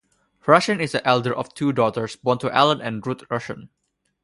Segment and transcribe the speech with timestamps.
[0.47, 3.69] Rushen is the elder of two daughters born to Allen and Ruth Rushen.